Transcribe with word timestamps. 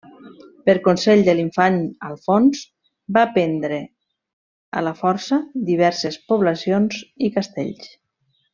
Per 0.67 0.73
consell 0.85 1.19
de 1.27 1.35
l'Infant 1.39 1.77
Alfons 2.07 2.63
va 3.19 3.27
prendre 3.37 3.79
a 4.81 4.83
la 4.89 4.95
força 5.03 5.39
diverses 5.71 6.19
poblacions 6.33 6.99
i 7.29 7.31
castells. 7.39 7.95